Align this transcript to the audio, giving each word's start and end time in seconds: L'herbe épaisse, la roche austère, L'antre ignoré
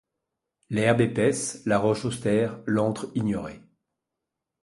L'herbe 0.71 1.01
épaisse, 1.01 1.61
la 1.67 1.77
roche 1.77 2.05
austère, 2.05 2.57
L'antre 2.65 3.11
ignoré 3.13 3.61